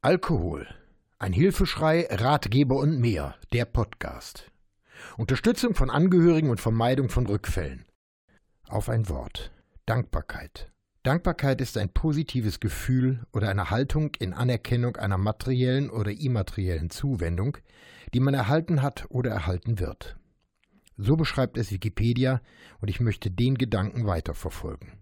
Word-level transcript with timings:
Alkohol. 0.00 0.68
Ein 1.18 1.32
Hilfeschrei, 1.32 2.06
Ratgeber 2.08 2.76
und 2.76 3.00
mehr. 3.00 3.34
Der 3.52 3.64
Podcast. 3.64 4.48
Unterstützung 5.16 5.74
von 5.74 5.90
Angehörigen 5.90 6.50
und 6.50 6.60
Vermeidung 6.60 7.08
von 7.08 7.26
Rückfällen. 7.26 7.84
Auf 8.68 8.88
ein 8.88 9.08
Wort. 9.08 9.50
Dankbarkeit. 9.86 10.70
Dankbarkeit 11.02 11.60
ist 11.60 11.76
ein 11.76 11.92
positives 11.92 12.60
Gefühl 12.60 13.26
oder 13.32 13.48
eine 13.48 13.70
Haltung 13.70 14.14
in 14.20 14.34
Anerkennung 14.34 14.94
einer 14.94 15.18
materiellen 15.18 15.90
oder 15.90 16.12
immateriellen 16.12 16.90
Zuwendung, 16.90 17.58
die 18.14 18.20
man 18.20 18.34
erhalten 18.34 18.82
hat 18.82 19.06
oder 19.08 19.32
erhalten 19.32 19.80
wird. 19.80 20.16
So 20.96 21.16
beschreibt 21.16 21.58
es 21.58 21.72
Wikipedia 21.72 22.40
und 22.80 22.86
ich 22.86 23.00
möchte 23.00 23.32
den 23.32 23.58
Gedanken 23.58 24.06
weiterverfolgen. 24.06 24.92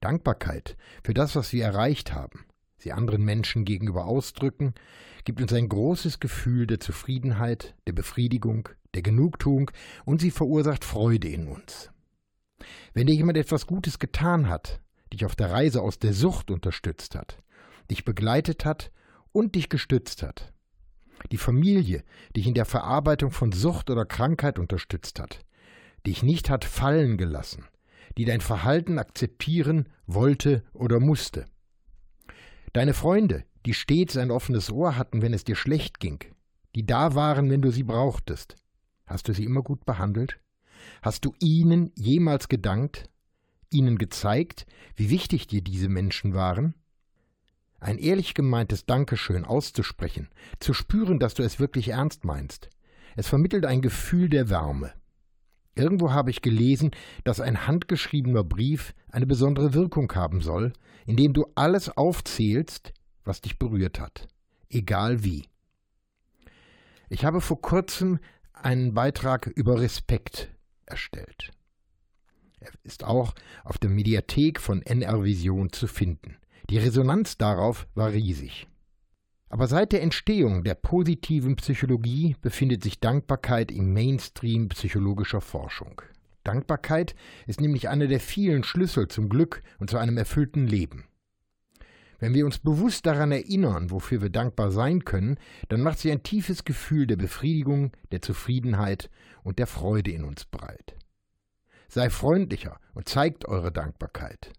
Dankbarkeit 0.00 0.76
für 1.02 1.14
das, 1.14 1.34
was 1.34 1.54
wir 1.54 1.64
erreicht 1.64 2.12
haben, 2.12 2.44
sie 2.78 2.92
anderen 2.92 3.24
Menschen 3.24 3.64
gegenüber 3.64 4.06
ausdrücken, 4.06 4.74
gibt 5.24 5.40
uns 5.40 5.52
ein 5.52 5.68
großes 5.68 6.20
Gefühl 6.20 6.66
der 6.66 6.80
Zufriedenheit, 6.80 7.74
der 7.86 7.92
Befriedigung, 7.92 8.68
der 8.94 9.02
Genugtuung 9.02 9.70
und 10.04 10.20
sie 10.20 10.30
verursacht 10.30 10.84
Freude 10.84 11.28
in 11.28 11.48
uns. 11.48 11.90
Wenn 12.94 13.06
dir 13.06 13.14
jemand 13.14 13.38
etwas 13.38 13.66
Gutes 13.66 13.98
getan 13.98 14.48
hat, 14.48 14.80
dich 15.12 15.24
auf 15.24 15.36
der 15.36 15.50
Reise 15.50 15.82
aus 15.82 15.98
der 15.98 16.12
Sucht 16.12 16.50
unterstützt 16.50 17.14
hat, 17.14 17.42
dich 17.90 18.04
begleitet 18.04 18.64
hat 18.64 18.90
und 19.32 19.54
dich 19.54 19.68
gestützt 19.68 20.22
hat, 20.22 20.52
die 21.30 21.36
Familie 21.36 22.04
dich 22.36 22.46
in 22.46 22.54
der 22.54 22.64
Verarbeitung 22.64 23.30
von 23.30 23.52
Sucht 23.52 23.90
oder 23.90 24.04
Krankheit 24.04 24.58
unterstützt 24.58 25.20
hat, 25.20 25.44
dich 26.06 26.22
nicht 26.22 26.50
hat 26.50 26.64
fallen 26.64 27.16
gelassen, 27.16 27.64
die 28.16 28.24
dein 28.24 28.40
Verhalten 28.40 28.98
akzeptieren 28.98 29.88
wollte 30.06 30.62
oder 30.72 31.00
musste, 31.00 31.46
Deine 32.76 32.92
Freunde, 32.92 33.44
die 33.64 33.72
stets 33.72 34.18
ein 34.18 34.30
offenes 34.30 34.70
Ohr 34.70 34.98
hatten, 34.98 35.22
wenn 35.22 35.32
es 35.32 35.44
dir 35.44 35.56
schlecht 35.56 35.98
ging, 35.98 36.22
die 36.74 36.84
da 36.84 37.14
waren, 37.14 37.48
wenn 37.48 37.62
du 37.62 37.70
sie 37.70 37.84
brauchtest. 37.84 38.54
Hast 39.06 39.28
du 39.28 39.32
sie 39.32 39.44
immer 39.44 39.62
gut 39.62 39.86
behandelt? 39.86 40.38
Hast 41.00 41.24
du 41.24 41.32
ihnen 41.40 41.90
jemals 41.94 42.48
gedankt? 42.50 43.08
Ihnen 43.70 43.96
gezeigt, 43.96 44.66
wie 44.94 45.08
wichtig 45.08 45.46
dir 45.46 45.62
diese 45.62 45.88
Menschen 45.88 46.34
waren? 46.34 46.74
Ein 47.80 47.96
ehrlich 47.96 48.34
gemeintes 48.34 48.84
Dankeschön 48.84 49.46
auszusprechen, 49.46 50.28
zu 50.60 50.74
spüren, 50.74 51.18
dass 51.18 51.32
du 51.32 51.42
es 51.42 51.58
wirklich 51.58 51.88
ernst 51.88 52.26
meinst. 52.26 52.68
Es 53.16 53.26
vermittelt 53.26 53.64
ein 53.64 53.80
Gefühl 53.80 54.28
der 54.28 54.50
Wärme. 54.50 54.92
Irgendwo 55.76 56.10
habe 56.10 56.30
ich 56.30 56.40
gelesen, 56.40 56.90
dass 57.22 57.40
ein 57.40 57.66
handgeschriebener 57.66 58.42
Brief 58.42 58.94
eine 59.10 59.26
besondere 59.26 59.74
Wirkung 59.74 60.12
haben 60.14 60.40
soll, 60.40 60.72
indem 61.04 61.34
du 61.34 61.46
alles 61.54 61.94
aufzählst, 61.96 62.94
was 63.24 63.42
dich 63.42 63.58
berührt 63.58 64.00
hat, 64.00 64.26
egal 64.70 65.22
wie. 65.22 65.44
Ich 67.08 67.24
habe 67.24 67.40
vor 67.40 67.60
kurzem 67.60 68.18
einen 68.54 68.94
Beitrag 68.94 69.46
über 69.46 69.80
Respekt 69.80 70.50
erstellt. 70.86 71.52
Er 72.58 72.70
ist 72.82 73.04
auch 73.04 73.34
auf 73.64 73.76
der 73.76 73.90
Mediathek 73.90 74.60
von 74.60 74.80
NR 74.82 75.22
Vision 75.22 75.72
zu 75.72 75.86
finden. 75.86 76.36
Die 76.70 76.78
Resonanz 76.78 77.36
darauf 77.36 77.86
war 77.94 78.12
riesig. 78.12 78.66
Aber 79.48 79.68
seit 79.68 79.92
der 79.92 80.02
Entstehung 80.02 80.64
der 80.64 80.74
positiven 80.74 81.56
Psychologie 81.56 82.36
befindet 82.40 82.82
sich 82.82 82.98
Dankbarkeit 82.98 83.70
im 83.70 83.92
Mainstream 83.92 84.68
psychologischer 84.68 85.40
Forschung. 85.40 86.02
Dankbarkeit 86.42 87.14
ist 87.46 87.60
nämlich 87.60 87.88
einer 87.88 88.06
der 88.06 88.20
vielen 88.20 88.64
Schlüssel 88.64 89.08
zum 89.08 89.28
Glück 89.28 89.62
und 89.78 89.90
zu 89.90 89.98
einem 89.98 90.16
erfüllten 90.16 90.66
Leben. 90.66 91.04
Wenn 92.18 92.34
wir 92.34 92.46
uns 92.46 92.58
bewusst 92.58 93.04
daran 93.04 93.30
erinnern, 93.30 93.90
wofür 93.90 94.22
wir 94.22 94.30
dankbar 94.30 94.70
sein 94.70 95.04
können, 95.04 95.38
dann 95.68 95.82
macht 95.82 95.98
sie 95.98 96.10
ein 96.10 96.22
tiefes 96.22 96.64
Gefühl 96.64 97.06
der 97.06 97.16
Befriedigung, 97.16 97.92
der 98.10 98.22
Zufriedenheit 98.22 99.10
und 99.42 99.58
der 99.58 99.66
Freude 99.66 100.12
in 100.12 100.24
uns 100.24 100.44
breit. 100.44 100.96
Sei 101.88 102.10
freundlicher 102.10 102.80
und 102.94 103.08
zeigt 103.08 103.46
eure 103.46 103.70
Dankbarkeit. 103.70 104.52